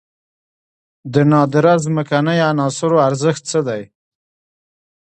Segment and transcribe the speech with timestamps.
[1.13, 3.83] د نادره ځمکنۍ عناصرو ارزښت څه دی؟